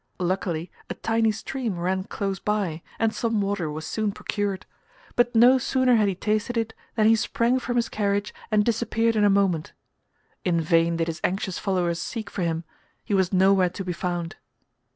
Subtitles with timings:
[0.19, 4.65] Luckily a tiny stream ran close by and some water was soon procured,
[5.15, 9.15] but no sooner had he tasted it than he sprang from his carriage and disappeared
[9.15, 9.73] in a moment.
[10.43, 12.63] In vain did his anxious followers seek for him,
[13.05, 14.37] he was nowhere to be found.